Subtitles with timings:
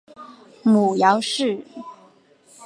[0.63, 1.63] 母姚氏。